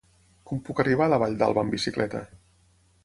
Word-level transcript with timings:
Com 0.51 0.61
puc 0.69 0.81
arribar 0.83 1.07
a 1.09 1.13
la 1.15 1.19
Vall 1.25 1.37
d'Alba 1.41 1.63
amb 1.65 1.77
bicicleta? 1.77 2.23